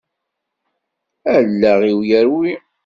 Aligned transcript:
Allaɣ-is 1.35 2.01
yerwi. 2.09 2.53